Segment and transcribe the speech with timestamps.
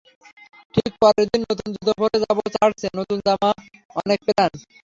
[0.73, 3.51] ঠিক পরের দিন নতুন জুতা পরে যাব চার্চে, নতুন জামা,
[3.95, 4.51] অনেক প্ল্যান।